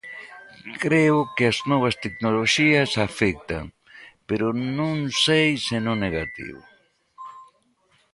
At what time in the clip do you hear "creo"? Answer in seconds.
0.83-1.17